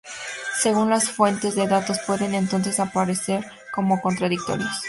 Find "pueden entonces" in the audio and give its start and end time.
2.07-2.79